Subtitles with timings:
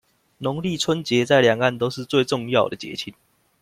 [0.39, 3.13] 農曆春節在兩岸都是最重要的節慶